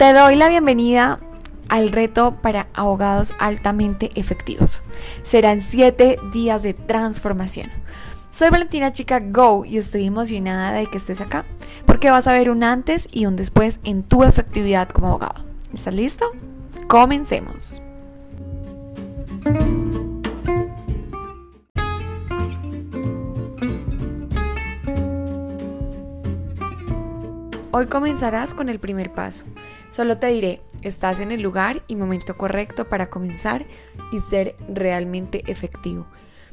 [0.00, 1.20] Te doy la bienvenida
[1.68, 4.80] al reto para abogados altamente efectivos.
[5.22, 7.68] Serán 7 días de transformación.
[8.30, 11.44] Soy Valentina Chica Go y estoy emocionada de que estés acá
[11.84, 15.44] porque vas a ver un antes y un después en tu efectividad como abogado.
[15.74, 16.24] ¿Estás listo?
[16.88, 17.82] Comencemos.
[27.80, 29.46] Hoy comenzarás con el primer paso.
[29.88, 33.64] Solo te diré, estás en el lugar y momento correcto para comenzar
[34.12, 36.06] y ser realmente efectivo.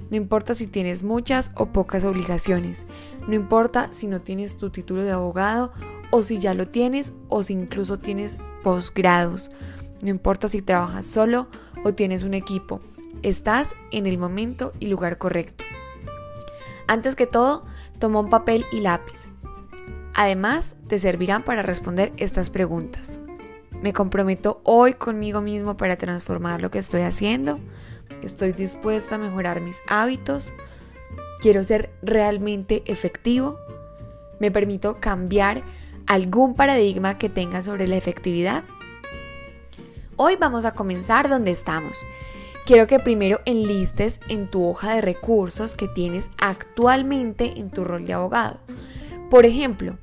[0.09, 2.85] No importa si tienes muchas o pocas obligaciones.
[3.27, 5.73] No importa si no tienes tu título de abogado
[6.12, 9.52] o si ya lo tienes o si incluso tienes posgrados.
[10.02, 11.49] No importa si trabajas solo
[11.84, 12.80] o tienes un equipo.
[13.21, 15.66] Estás en el momento y lugar correcto.
[16.88, 17.66] Antes que todo,
[17.99, 19.27] toma un papel y lápiz
[20.17, 23.20] Además, te servirán para responder estas preguntas.
[23.84, 27.59] ¿Me comprometo hoy conmigo mismo para transformar lo que estoy haciendo?
[28.24, 30.55] ¿Estoy dispuesto a mejorar mis hábitos?
[31.40, 33.59] ¿Quiero ser realmente efectivo?
[34.40, 35.62] ¿Me permito cambiar
[36.07, 38.63] algún paradigma que tenga sobre la efectividad?
[40.15, 41.96] Hoy vamos a comenzar donde estamos.
[42.65, 48.07] Quiero que primero enlistes en tu hoja de recursos que tienes actualmente en tu rol
[48.07, 48.59] de abogado.
[49.30, 49.98] Por ejemplo,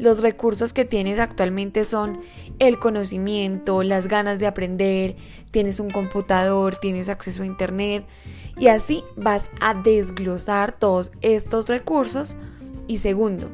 [0.00, 2.20] los recursos que tienes actualmente son
[2.58, 5.16] el conocimiento, las ganas de aprender,
[5.52, 8.04] tienes un computador, tienes acceso a internet
[8.58, 12.36] y así vas a desglosar todos estos recursos.
[12.88, 13.52] Y segundo,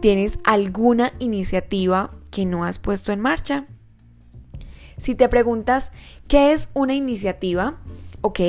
[0.00, 3.66] ¿tienes alguna iniciativa que no has puesto en marcha?
[4.96, 5.92] Si te preguntas
[6.26, 7.76] qué es una iniciativa,
[8.22, 8.40] ok,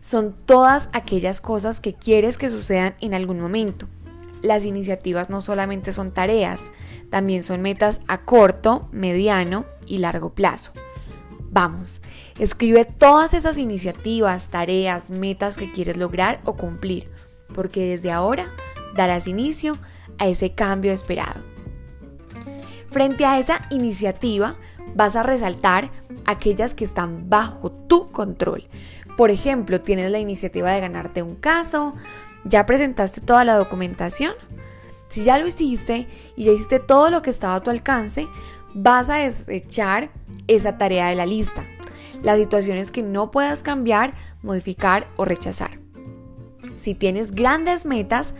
[0.00, 3.88] son todas aquellas cosas que quieres que sucedan en algún momento
[4.44, 6.70] las iniciativas no solamente son tareas,
[7.10, 10.72] también son metas a corto, mediano y largo plazo.
[11.50, 12.02] Vamos,
[12.38, 17.10] escribe todas esas iniciativas, tareas, metas que quieres lograr o cumplir,
[17.54, 18.52] porque desde ahora
[18.94, 19.78] darás inicio
[20.18, 21.42] a ese cambio esperado.
[22.90, 24.56] Frente a esa iniciativa,
[24.94, 25.90] vas a resaltar
[26.26, 28.68] aquellas que están bajo tu control.
[29.16, 31.94] Por ejemplo, tienes la iniciativa de ganarte un caso,
[32.44, 34.34] ¿Ya presentaste toda la documentación?
[35.08, 38.26] Si ya lo hiciste y ya hiciste todo lo que estaba a tu alcance,
[38.74, 40.10] vas a desechar
[40.48, 41.64] esa tarea de la lista.
[42.22, 45.78] Las situaciones que no puedas cambiar, modificar o rechazar.
[46.76, 48.34] Si tienes grandes metas,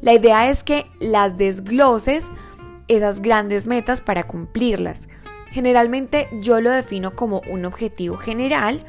[0.00, 2.30] la idea es que las desgloses
[2.88, 5.08] esas grandes metas para cumplirlas.
[5.50, 8.84] Generalmente yo lo defino como un objetivo general,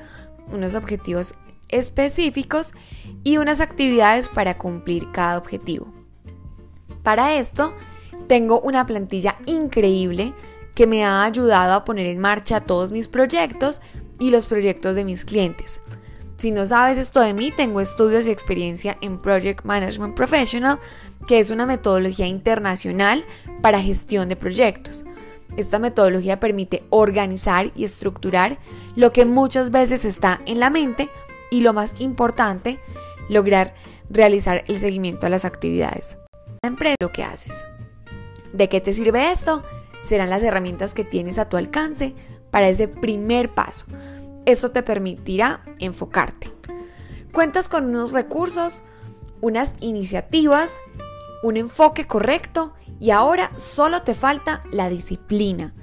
[0.52, 1.36] unos objetivos
[1.70, 2.74] específicos
[3.24, 5.94] y unas actividades para cumplir cada objetivo.
[7.04, 7.74] Para esto,
[8.28, 10.34] tengo una plantilla increíble
[10.76, 13.82] que me ha ayudado a poner en marcha todos mis proyectos
[14.20, 15.80] y los proyectos de mis clientes.
[16.38, 20.80] Si no sabes esto de mí, tengo estudios y experiencia en Project Management Professional,
[21.28, 23.26] que es una metodología internacional
[23.62, 25.04] para gestión de proyectos.
[25.56, 28.60] Esta metodología permite organizar y estructurar
[28.96, 31.10] lo que muchas veces está en la mente
[31.50, 32.80] y lo más importante,
[33.30, 33.76] lograr
[34.10, 36.18] realizar el seguimiento a las actividades.
[36.64, 37.66] Siempre lo que haces.
[38.54, 39.64] ¿De qué te sirve esto?
[40.04, 42.14] Serán las herramientas que tienes a tu alcance
[42.52, 43.86] para ese primer paso.
[44.46, 46.52] Esto te permitirá enfocarte.
[47.34, 48.84] Cuentas con unos recursos,
[49.42, 50.80] unas iniciativas,
[51.44, 55.74] un enfoque correcto y ahora solo te falta la disciplina.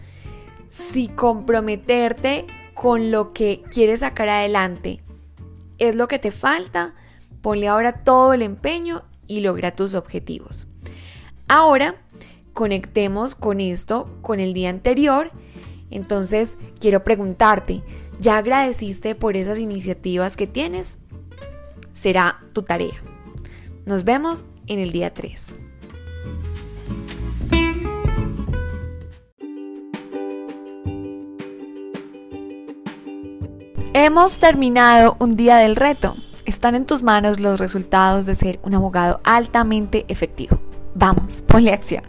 [0.69, 5.04] Si comprometerte con lo que quieres sacar adelante
[5.79, 6.95] es lo que te falta,
[7.43, 10.67] ponle ahora todo el empeño y logra tus objetivos.
[11.49, 11.97] Ahora,
[12.53, 15.31] conectemos con esto, con el día anterior.
[15.91, 17.83] Entonces, quiero preguntarte,
[18.21, 20.99] ¿ya agradeciste por esas iniciativas que tienes?
[21.93, 23.03] Será tu tarea.
[23.85, 25.57] Nos vemos en el día 3.
[33.97, 36.17] Hemos terminado un día del reto.
[36.47, 40.59] Están en tus manos los resultados de ser un abogado altamente efectivo.
[40.97, 42.03] Vamos, ponle acción.